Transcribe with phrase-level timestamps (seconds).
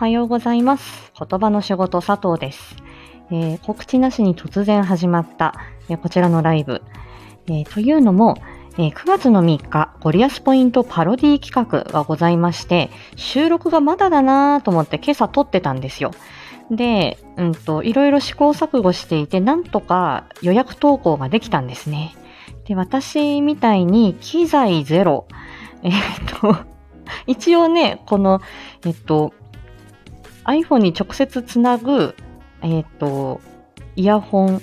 [0.00, 1.12] はようございます。
[1.18, 2.74] 言葉の仕事佐藤です。
[3.30, 5.54] えー告知なしに突然始まった、
[5.90, 6.80] えーこちらのライブ。
[7.48, 8.38] えーというのも、
[8.78, 16.12] え9月の3日、ゴリアスポイントパロディ企画がございまして、収録がまだだなぁと思って今朝撮ってたんですよ。
[16.70, 22.14] で、うんと、いろいろ試行錯誤していて、なんとか予約投稿ができたんですね。
[22.64, 25.26] で、私みたいに機材ゼロ。
[25.82, 26.56] えーっと、
[27.26, 28.40] 一応ね、この、
[28.86, 29.34] えっと、
[30.44, 32.14] iPhone に直接つなぐ、
[32.62, 33.40] えっと、
[33.96, 34.62] イヤホン、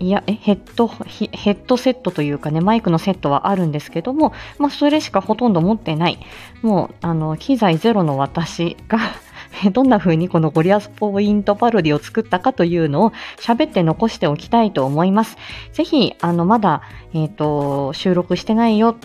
[0.00, 6.18] いや、え、ヘッド、ヘッドセットというかね、マイクのセットはあるんですけども、まあ、それしかほとんど持ってない。
[6.62, 8.98] もう、あの、機材ゼロの私が、
[9.72, 15.36] どんな風にこのゴリアスポイントパロディを作ったかというのを喋って残しておきたいと思います。
[15.72, 16.82] ぜひ、あの、まだ、
[17.12, 18.96] えっ、と、収録してないよ。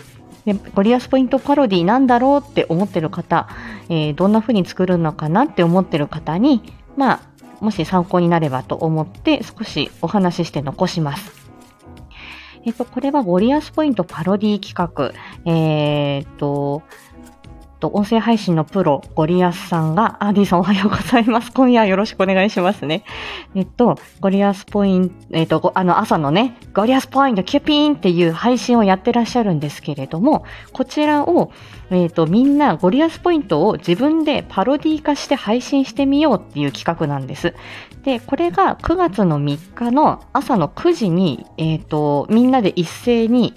[0.46, 3.48] でゴリアスポイントパロディなんだろうって思ってる方、
[3.90, 6.62] えーどんな風に作るのかなって思ってる方に、
[6.98, 7.22] まあ、
[7.64, 11.44] もし参考になればと思って少しお話しして残します。
[12.66, 15.14] えっと、これはゴリアスポイントパロディ企画。
[15.46, 16.82] えーっと、
[17.84, 21.52] と音声配信のプロ、ゴリアスさんが、アーディさんおはようございます。
[21.54, 23.04] 今夜よろしくお願いしますね。
[23.56, 31.52] えっと、ゴリアスポイント、えっと、あの、朝のね、ゴリアスポイントキュピーンっていう配信をやってらっしゃるんですけれども、こちらを、
[31.92, 37.54] えっと、みんなゴリアスポイントを自分でパロディ化して配信してみようっていう企画なんです。
[38.04, 43.54] で、これが9月の3日の朝の9時に、えっと、みんなで一斉に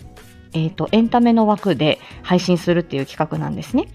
[0.52, 3.88] えっ、と、エンタメの枠で配信するっていう企画なんですね。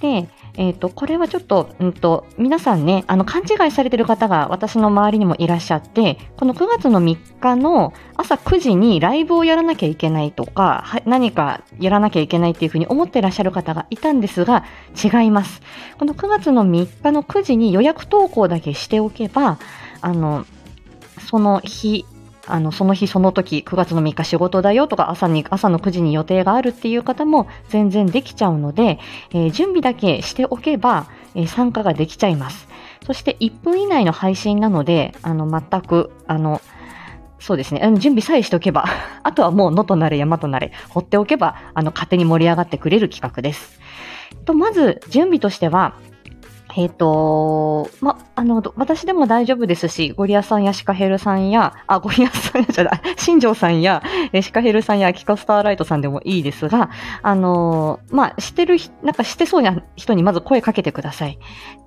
[0.00, 14.64] で、えっ、と、これはちょっと、うんと、皆さんね、あの、勘違いされてる方が私の周りにもいらっしゃって、この9月の3日の朝9時にライブをやらなきゃいけないとか、何かやらなきゃいけないっていうふうに思ってらっしゃる方がいたんですが、
[15.02, 15.60] 違います。
[15.98, 19.58] この9月の3日の9時に予約投稿だけしておけば、
[20.00, 20.46] あの、
[21.20, 22.04] その日、
[22.54, 28.98] あの、その日その時、9月の3日仕事だよとか、朝に、朝の9時に予定があるっていう方も全然できちゃうので、
[29.30, 32.68] えー準備だけしておけば、えー参加ができちゃいます。
[33.06, 36.60] そして1分以内の配信なので、あの、全く、あの、
[37.38, 37.80] そうですね。
[37.98, 38.84] 準備さえしておけば、
[39.24, 43.80] あとはもう野となれ山となれ、放っておけば、あの、勝手に盛り上がってくれる企画です。
[44.44, 45.94] と、まず、準備としては、
[46.76, 56.90] えっ、と、ま、あの、私でも大丈夫ですし、ゴリアさんやシカヘルさんや、あ、ゴリアさんじゃない、 新庄さんや、えシカヘルさんやアキカスターライトさんでもいいですが、
[57.22, 61.38] あのまあ、してるひ、なんかしてそうな人にまず声かけてください。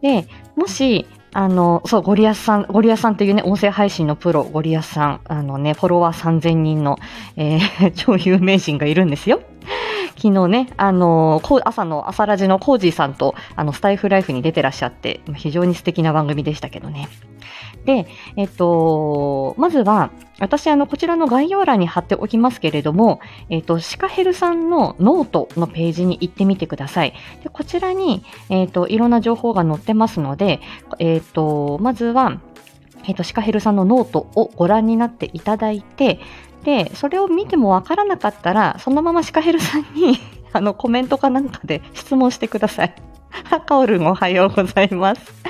[0.02, 7.00] で、もし、あの、そう、ゴリアスさん、ゴリアスさんというね、音声配信のプロ、ゴリアスさん、あのね、フォロワー3000人の、
[7.36, 9.42] えー 超有名人がいるんですよ。
[10.16, 17.10] 昨日ね、あのこう朝の朝ラジのコージーさんと、あの、スタエフライブに出てらっしゃって、非常に素敵な番組でしたけどね。
[17.86, 18.08] で、
[18.38, 27.14] えっと、まずは、私、あの、こちらの概要欄に貼っておきますけれども、えっと、シカヘルさんのノートのページに行ってみてください。
[27.44, 30.60] でこちらに、えっと、いろんな情報が載ってますので、
[31.00, 32.40] えっと、まずは、
[33.06, 36.20] えっと、シカヘルさんのノートをご覧になっていただいて、
[36.64, 40.20] で、それを見てもわからなかったら、そのままシカヘルさんに、
[40.54, 42.96] あの、コメントかなんかで質問してください。
[43.66, 45.43] カオルンおはようございます。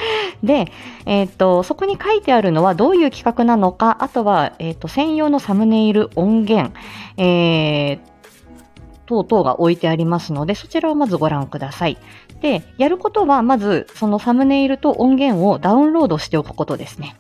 [0.44, 0.72] で、
[1.06, 6.74] えっ、と、そこに書いてあるのはどういう企画なのか、あとは、えっ、と、専用のサムネイル音源、
[7.18, 8.14] えー
[9.06, 11.98] 等々が置いてありますので、そちらをまずご覧ください。
[12.42, 17.16] で、やることは、まず、そのサムネイルと音源をダウンロードしておくことですね。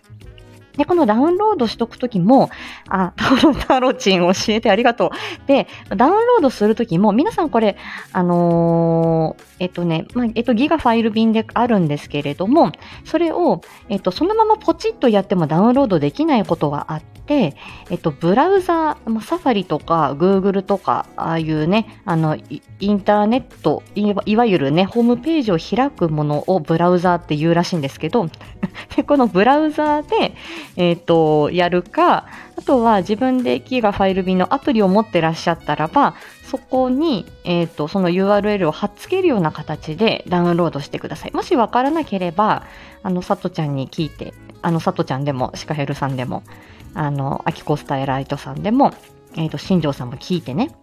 [0.78, 2.50] で、このダウンロードしとくときも、
[2.90, 5.48] あ、タロ、タロチン教えてありがとう。
[5.48, 7.78] で、ダウンロードするときも、皆さんこれ、
[8.12, 12.72] あのーえっとね、まあ、えっと、ギガファイル便であるんですけれども、
[13.06, 17.56] それを、えっと、そのままポチッとやってもダウンロードできないことがあってて、
[17.90, 22.38] えっと、ブラウザー、サファリとか、グーグルとか、ああいうね、あの、
[22.80, 28.28] インターネット、いわいわゆるね、ホームページを開くものをブラウザーって言うらしいんですけど、
[28.96, 30.36] でこのブラウザーで、
[30.76, 32.26] えっ、と、やるか、
[32.58, 41.32] あとは自分でギガファイル便のアプリを持ってらっしゃったらば、そこに、えっ、と、その URL を貼っつけるような形でダウンロードしてください。
[41.32, 42.64] もしわからなければ、
[43.02, 46.44] あの、さとちゃんに聞いて、あの、さとちゃんでも、シカヘルさんでも、
[46.94, 48.94] あの、アキコスタエライトさんでも、
[49.36, 50.76] えっ、と、新庄さんも聞いてね。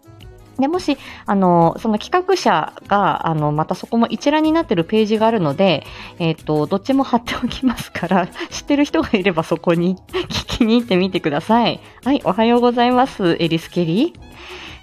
[0.61, 5.85] で、もし、あの、その企画者が、あの、またそこも一覧になってるページがあるので、
[6.19, 11.81] えっ、と、どっちも貼っておきますから、 知ってる人がいればそこに 聞きに行ってみてください。
[12.05, 14.15] はい、おはようございます、エリス・ケリ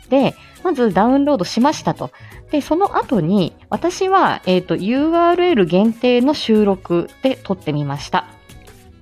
[0.08, 0.10] ー。
[0.10, 2.12] で、まずダウンロードしましたと。
[2.52, 8.26] で、その後に、私は、えっ、と、URL 限定の収録で撮ってみました。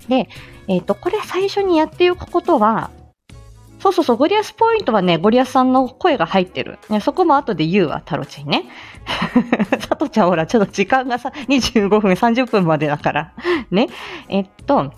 [0.10, 0.30] で、
[0.68, 2.92] えっ、と、これ最初にやっておくことは、
[3.80, 6.80] そうそうそう、ゴリアスポイントはね、ゴリアスさんの声が入ってる。
[6.90, 8.64] ね、そこも後で言うわ、タロチンね。
[9.80, 13.34] さとちゃんほら、ちょっと時間がさ、25分、30分までだから。
[13.70, 13.90] ね。
[14.28, 14.92] えっと、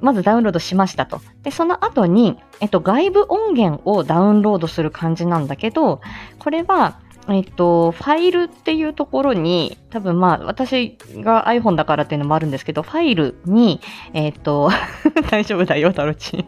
[0.00, 1.20] まずダウンロードしましたと。
[1.42, 6.00] で、その後に、えっと、外部音源をダウンロードする感じなんだけど、
[6.38, 13.80] これは、えっと、ファイルっていうところに、多分まあ、私が iPhone だからっていうのもあるんですけど、ファイルに、
[14.12, 14.70] えっと、
[15.30, 16.46] 大丈夫だよ、タロチ。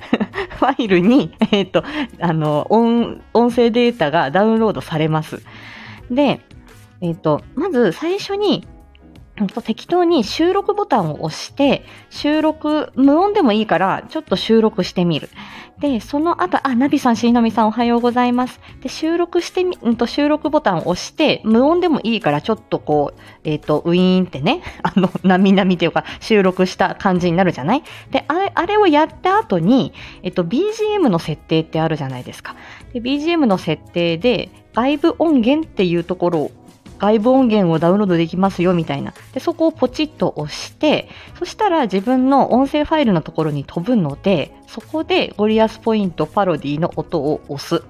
[0.58, 1.84] ファイルに、えっ、と、
[2.20, 5.42] あの、音、音声データがダウンロードされます。
[6.10, 6.40] で、
[7.00, 8.66] えっ、と、まず最初に、
[9.64, 15.28] 適当に収録ボタンを押して、収録、無音でもいいから、ちょっと収録してみる。
[15.80, 18.60] で、その後、あ、ナビさん、しのみさんおはようございます。
[18.80, 27.82] で、収録してみ、うんと、収録ボタンを押して、無音でもいいから、ちょっとこう、えっ、ー、と、ウィーンってね、 あの、なみなみっていうか、収録した感じになるじゃない？
[28.12, 29.92] で、あれ、あれをやった後に、
[30.22, 32.54] えっ、ー、と、BGM の設定ってあるじゃないですか。
[32.92, 36.50] で、BGM の設定で、外部音源っていうところを
[36.98, 39.14] 外部音源をダウンロードできますよみたいな。
[39.32, 41.08] で、そこをポチッと押して、
[41.38, 47.84] そしたら自分の音声ファイルのところに飛ぶので、そこでゴリアスポイントパロディの音を押す。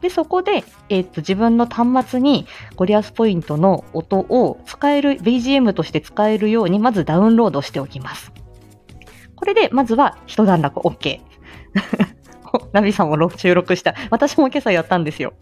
[0.00, 8.32] で、そこで、えっ、と、自分の端末にゴリアスポイントの音を使える、BGM として使えるようにまずダウンロードしておきます。
[9.36, 11.20] これで、まずは一段落 OK。
[12.72, 13.94] ナビさんも収録した。
[14.10, 15.34] 私も今朝やったんですよ。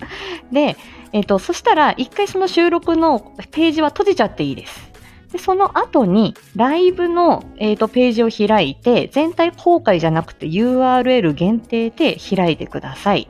[0.53, 0.77] で、
[1.13, 4.91] えっ、ー、と、そしたら、一回その収録のページは閉じちゃっていいです。
[5.33, 13.29] で、その後に、ライブの、えーと、ページを開いて、全体公開じゃなくて URL 限定で開いてください。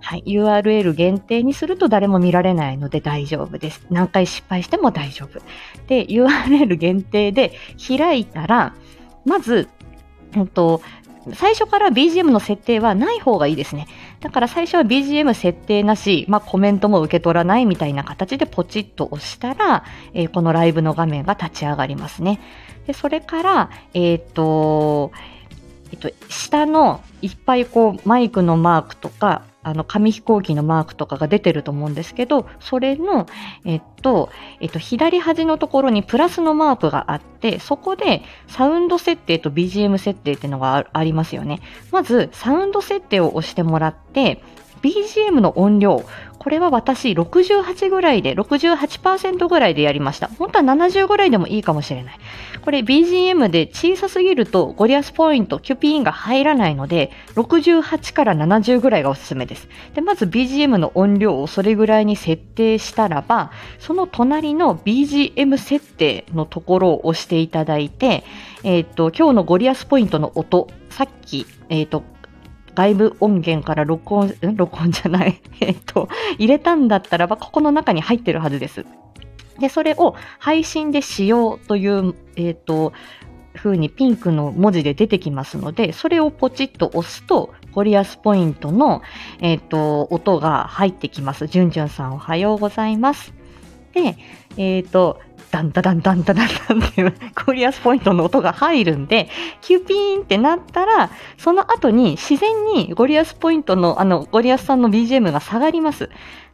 [0.00, 0.22] はい。
[0.24, 3.84] URL 限定にすると誰も見られないので大丈夫です。
[3.90, 5.40] 何回失敗しても大丈夫。
[5.88, 7.52] で、URL 限定で
[7.88, 8.74] 開いたら、
[9.24, 9.68] まず、
[10.36, 10.80] えっと、
[11.34, 13.88] 最初から BGM の設定はない方がいいですね。
[14.20, 19.84] だから最初は BGM 設定なし、まあ、コメントも受け取らないみたいな形でポチッと押したら、
[20.14, 22.40] えー、このライブの画面が立ち上がりますね。
[22.86, 25.12] で、それから、えっ、と、
[25.92, 33.26] えっと、下のいっぱいこうマイクのマークとか、あの、紙飛行機のマークとかが出てると思うんですけど、それの、
[33.64, 34.30] えっと、
[34.60, 41.62] えっと、左端のところにプラスのマークがあって、そこでサウンド設定と BGM 設定っていうのがありますよね。
[41.90, 44.40] まず、サウンド設定を押してもらって、
[44.82, 46.04] BGM の音量、
[46.46, 50.28] これは私68ぐらいで、68%ぐらいでやりました。
[50.28, 52.18] 本当は70ぐらいでもいいかもしれない。
[52.62, 59.66] これ BGM で小さすぎるとゴリアスポイント、キュピーンが入らないので、68から70ぐらいがおすすめです。
[59.94, 63.50] で、まず BGM の音量をそれぐらいに設定したらば、
[63.80, 68.22] その隣の BGM 設定のところを押していただいて、
[68.62, 72.04] えっ、ー、と、今日のゴリアスポイントの音、さっき、えっ、ー、と、
[72.76, 75.40] 外部音源から録音、ん録音じゃない。
[75.60, 76.08] えっと、
[76.38, 78.84] 入れたんだったらば、ここの中に入ってるはずです。
[79.58, 82.92] で、それを配信で使用という、えっ、と、
[83.54, 89.00] 風にピンクの文字で出てきますので、それをポチッと押すと、ゴリアスポイントの、
[89.40, 91.46] えっ、と、音が入ってきます。
[91.46, 93.32] じゅんじゅんさんおはようございます。
[93.94, 94.16] で、
[94.58, 95.18] えっ、と、
[95.56, 97.14] ダンダダンダンダダンダンっていう
[97.46, 99.30] ゴリアスポイントの音が入るんで、
[99.62, 106.10] キュピーンってなったら、その後に自然にゴリアスポイントの、あの、ゴリアスさんの BGM が下がります。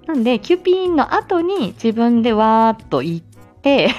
[0.06, 3.20] なんで、キュピーンの後に自分でわーっと言っ
[3.60, 3.90] て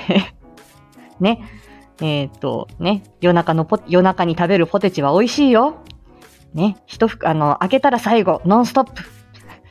[1.18, 1.40] ね、
[2.02, 5.76] えっ、ー、と、ね、夜中のポ、夜中に食べるポテチは美味しいよ。
[6.52, 9.02] ね、一服、あの、開けたら最後、ノンストップ。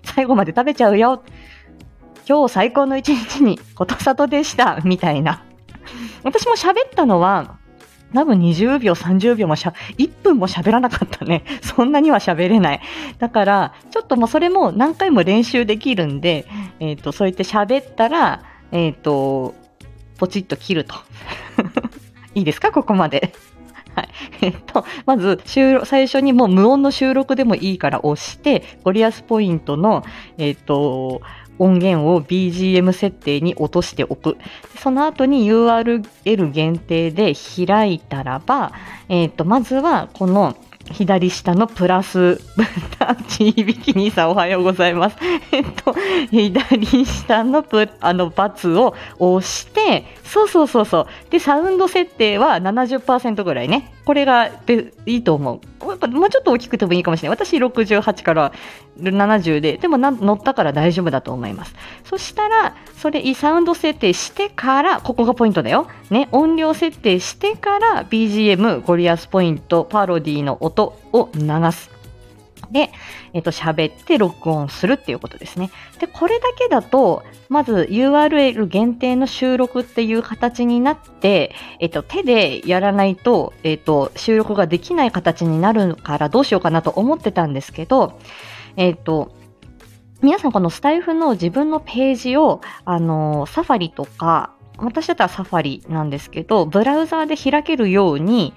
[0.04, 1.22] 最後まで食べちゃうよ。
[2.30, 5.44] 今日最高の一日に、ことさとでした、みたいな。
[6.24, 7.58] 私も喋ったのは、
[8.14, 11.44] 多分20秒、30秒もしゃ、1分も喋らなかったね。
[11.64, 12.82] そんなには喋れない。
[13.18, 16.46] だから、ちょっともうそれも何回も練習できるんで、
[16.80, 19.56] えっ、ー、と、そうやって喋ったら、えっ、ー、と、
[20.20, 20.94] ポチッと切ると。
[22.36, 22.72] いいですか？
[22.72, 23.34] ここまで。
[23.96, 24.10] はい。
[24.42, 30.04] えっと、まず、収録、最初にもう無音の収録でもいいから押して、ゴリアスポイントの、
[30.38, 31.22] えっと、
[31.60, 34.38] 音源を BGM 設定に落としておく。
[34.78, 38.72] その後に URL 限定で開いたらば、
[39.10, 40.56] えっ、ー、と、まずはこの
[40.92, 42.40] 左下のプラス、
[43.28, 45.18] ちいびき兄さんおはようございます。
[45.52, 45.96] えっと、
[46.32, 51.08] 左下のプ、あの、バツを押して、そうそうそうそう。
[51.30, 53.94] で、サウンド設定は70%ぐらいね。
[54.06, 55.60] これがでいいと思う。
[55.82, 57.38] やっぱもうちょっと大きくてもいいかもしれない。
[57.38, 58.52] 私68から
[59.00, 61.74] 70で、でも乗ったから大丈夫だと思います。
[62.04, 65.88] そしたら、それ、サウンド設定してから、ここがポイントだよ。
[66.10, 71.99] ね、音量設定してから BGM、ゴリアスポイント、パロディの音を流す。
[72.72, 72.92] で、
[73.34, 75.72] えっ、と、喋って録音するっていうことですね。
[76.00, 88.20] で、これだけだと、まず URL 限定の収録っていう形になって、えっ、と、手でやらないと、えっ、と、収録ができない形になるからどうしようかなと思ってたんですけど、
[88.76, 89.32] えっ、と、
[90.22, 98.54] 皆さんこのスタイフの自分のページを、あの、サファリとか、私だったらサファリなんですけど、ブラウザーで開けるように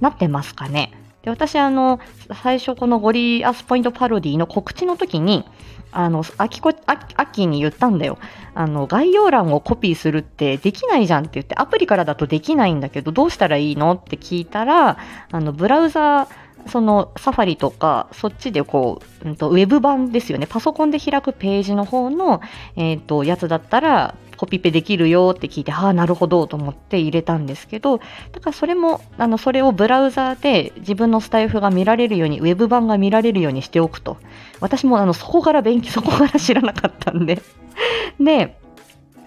[0.00, 0.92] なってますかね。
[1.26, 1.98] で、私、あの、
[2.40, 5.44] 最初このゴリアスポイントパロディの告知の時に、
[5.90, 8.18] あの、秋こ、秋に言ったんだよ。
[8.54, 14.98] あの、概要欄をコピーするってできないじゃんって言って、アプリからだとできないんだけど、どうしたらいいのって聞いたら、
[15.32, 16.28] あの、ブラウザ
[16.68, 20.46] そのサファリとか、そっちでこう、うんと、ウェブ版ですよね。
[20.46, 22.40] パソコンで開くページの方の、
[22.76, 27.98] えっ、ー、と、やつだったら、コピペできるよって聞いて、ああ、なるほどと思って入れたんですけど、
[28.32, 34.16] だからそれも、あの、それをブラウザーで自分のスタイフが見られるように、ウェブ版が見られるようにしておくと。
[34.60, 37.40] 私もあの、そこから勉強、そこから知らなかったんで。
[38.20, 38.56] で、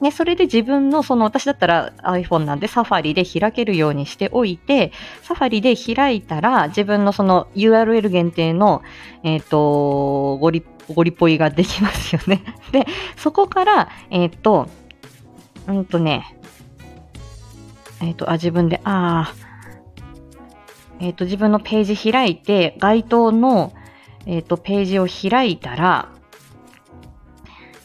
[0.01, 4.91] ね、それで自分の、その私だったら iPhone なんでサファリで開けるようにしておいて、
[5.23, 8.81] サファリで開いたら自分のその URL 限定の、
[9.23, 10.63] えっ、ー、と、ゴリ、
[10.93, 12.43] ゴリポイができますよね。
[12.71, 12.85] で、
[13.17, 14.69] そこから、えっ、ー、と、
[15.69, 16.35] うんとね、
[18.01, 19.35] えっ、ー、と、あ、自分で、ああ、
[20.99, 23.73] えっ、ー、と、自分のページ開いて、該当の、
[24.25, 26.09] えっ、ー、と、ページを開いたら、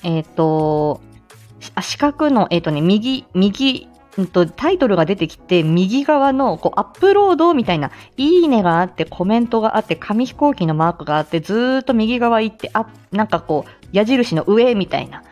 [0.02, 1.00] えっ、と、
[1.74, 15.22] あ四角の、えっ、とね、右、右、うんと、タイトルが出てきて、右側の、こう、アップロードみたいな、いいねがあって、コメントがあって、紙飛行機のマークがあって、ずーっと右側行って、あ、なんかこう、矢印の上みたいな。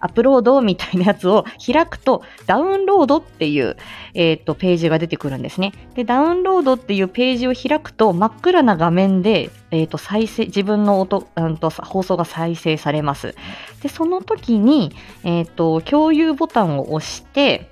[0.00, 3.76] アップロードみたいなやつを開くと、ダウンロードっていう、
[4.14, 5.72] えっ、と、ページが出てくるんですね。
[5.94, 13.34] で、ダウンロードっていうページを開くと、真っ暗な画面で、えっ、と、再生、自分の音、うんと、放送が再生されます。
[13.82, 14.92] で、その時に、
[15.24, 17.70] えっ、と、共有ボタンを押して、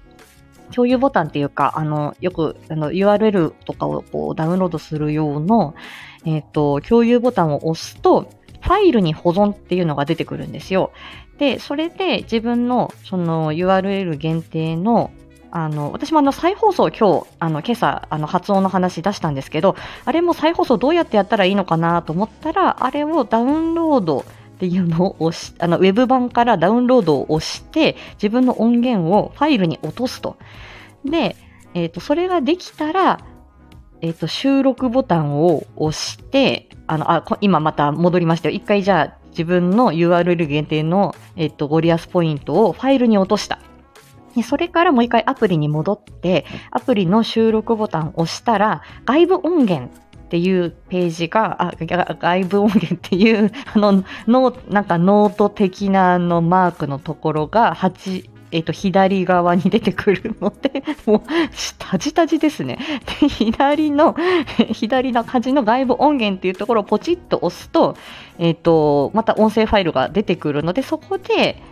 [0.73, 5.75] 共有ボタンっていうか、あの、よく、あの、URL とかをこうダウンロードする用の、
[6.25, 8.29] えっ、と、共有ボタンを押すと、
[8.67, 10.91] ファイルに保存っていうのが出てくるんですよ。
[11.39, 15.13] で、それで自分のその URL 限定の
[15.53, 30.37] あの、私もあの再放送今日、あの、今朝、あの、発音の話出したんですけど、あれも再放送どうやってやったらいいのかなと思ったら、あれをダウンロードっていうのを押し、あの、ウェブ版からダウンロードを押して、自分の音源をファイルに落とすと。
[31.07, 31.37] で、
[31.75, 33.21] えっ、ー、と、それができたら、
[34.01, 38.55] えっ、ー、と、収録ボタンを押して、あの、あ、今また戻りましたよ。
[38.55, 43.59] 一回じゃあ、自分の URL 限定の、えっと、ゴリアスポイントをファイルに落とした。
[44.35, 49.91] でそれからもう一回アプリに戻って、アプリの収録ボタンを押したら、外部音源
[50.27, 61.23] っていうページが、あ外部音源っていう、あの、なんかノート的なあのマークのところが8、えっ、と、左側に出てくるので、 もう、
[61.79, 62.79] タジタジですね。
[63.21, 64.15] で、左の、
[64.73, 67.97] 左の端の外部音源っていうところをポチッと押すと、
[68.39, 71.63] えっ、と、また音声ファイルが出てくるので、そこで、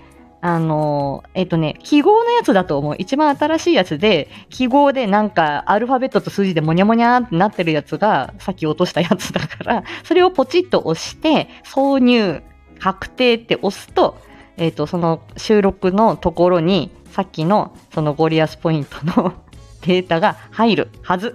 [0.40, 2.96] あの、えっ、とね、記号のやつだと思う。
[2.98, 12.42] 一番新しいやつで、記号でなんかアルファベットと数字でモニャモニャってなってるやつが、さっき落としたやつだから、それをポチッと押して、挿入、
[12.78, 14.18] 確定って押すと、
[14.56, 19.34] えっ、ー、と、その収録のところに、さっきのそのゴリアスポイントの
[19.82, 21.34] データが入るはず。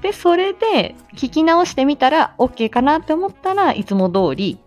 [0.00, 4.58] で、それで聞き直してみたら OK かなって思ったらいつも通り、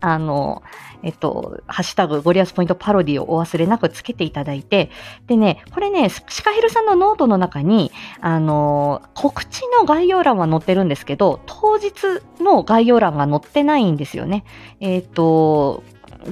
[0.00, 0.62] あの、
[1.02, 4.90] えっと、ハッシュタグ、ゴリアスポイントパロディをお忘れなくつけていただいて、
[5.26, 11.92] でね、これね、シカヘルさんのノートの中に、あの、告知の概要欄は載ってるんですけど、当日
[12.40, 14.44] の概要欄が載ってないんですよね。
[14.80, 15.82] えっ、と、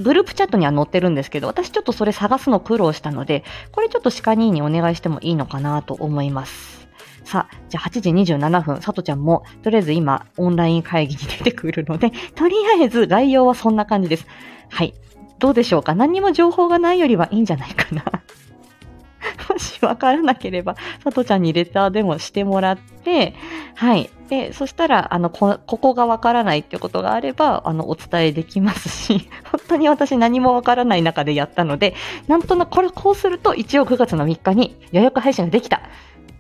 [0.03, 6.89] グループチャットには載ってるんですけど、私ちょっとそれ探すの苦労したので、これちょっと鹿兄にお願いしてもいいのかなと思います。
[7.25, 14.27] さあ、じゃあ8時27分、さとちゃんも、とりあえず今、オンライン会議に出てくるので、とりあえず概要はそんな感じです。
[14.69, 14.95] はい。
[15.39, 15.95] どうでしょうか？
[15.95, 18.05] 何にも情報がないよりはいいんじゃないかな。
[19.49, 23.35] もしわからなければ、さとちゃんにレターでもしてもらって、
[23.75, 24.11] はい。
[24.29, 31.95] で、そしたら、あの、こ、ここがわからないってことがあれば、あの、お伝えできますし、 本当に私何もわからない中でやったので、
[32.29, 35.83] なんとなくこれこうすると、一応9月の3日に予約配信ができた。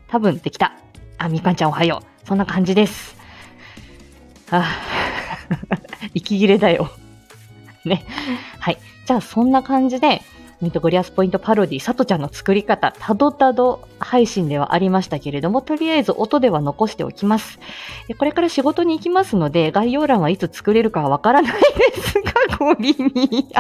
[0.08, 0.74] 多分できた。
[1.18, 2.26] あ、みかんちゃんおはよう。
[2.26, 3.16] そんな感じです。
[4.50, 4.64] あ、
[6.14, 6.90] 息切れだよ。
[7.84, 8.04] ね。
[8.60, 8.78] はい。
[9.06, 10.22] じゃあ、そんな感じで、
[10.60, 17.58] ミトゴリアスポイントパロディ、さとちゃんの作り方、たどたど配信ではありましたけれども、とりあえず音では残しておきます。
[18.18, 21.61] これから仕事に行きますので、概要欄はいつ作れるかはわからないで
[22.00, 23.49] すが、ごりに。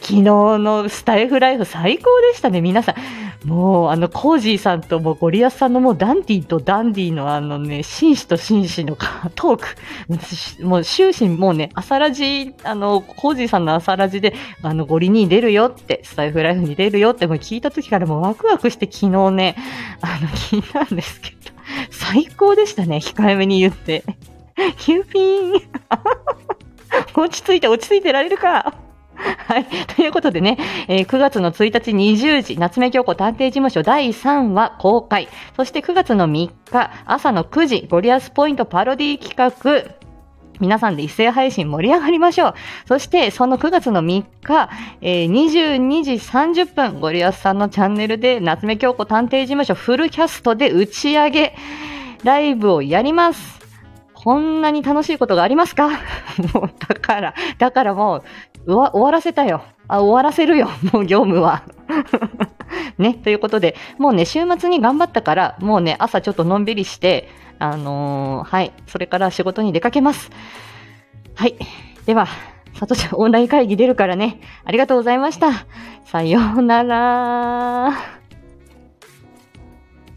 [0.00, 2.94] 昨日のスタイフライフ最高でしたね、皆さん。
[3.46, 8.96] もう、あの、コージーさんともゴリアスさんのもうダンディとダンディのあのね、紳士と紳士の
[9.36, 9.62] トー
[10.58, 10.64] ク。
[10.66, 19.56] もう終始もうね、朝ラジ、あの、コージーさんの朝ラジで、あの、ゴリに出るよって、スタイフライフに出るよってもう聞いた時からもうワクワクして昨日ね、
[20.00, 21.36] あの、聞いたんですけど、
[21.90, 24.02] 最高でしたね、控えめに言って。
[24.78, 25.62] キューピーン
[27.14, 28.74] 落ち着いて落ち着いてられるか
[29.48, 29.64] はい。
[29.96, 30.58] ということでね、
[30.88, 35.28] えー、9月の1日20時、夏目京子探偵事務所第3話公開。
[35.56, 39.96] そして9月の3日、朝の9時、ゴリアスポイントパロディ企画。
[40.58, 42.54] 皆さんで一斉配信盛り上がりましょう。
[42.86, 44.70] そして、その9月の3日、
[45.02, 51.54] えー、22時30分、ゴリアスさんのチャンネルで、夏目京子探偵事務所フルキャストで打ち上げ、
[52.24, 53.56] ライブをやります。
[54.14, 55.88] こんなに楽しいことがありますか？
[56.54, 58.22] もう、だから、だからもう、う
[58.74, 59.62] わ、終わらせたよ。
[59.88, 60.68] あ、終わらせるよ。
[60.92, 61.62] もう業務は。
[62.98, 70.30] ね、ということで、もうね、週末に頑張ったから、もうね、朝ちょっとのんびりして、あのー、はい、それから仕事に出かけます。
[71.34, 71.54] はい。
[72.06, 72.26] では、
[72.74, 74.40] さとちゃんオンライン会議出るからね。
[74.64, 75.66] ありがとうございました。
[76.04, 78.15] さようなら。